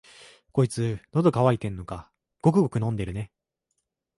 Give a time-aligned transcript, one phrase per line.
[0.51, 2.11] こいつ、のど渇いてんのか、
[2.41, 3.31] ごくごく飲んでるね。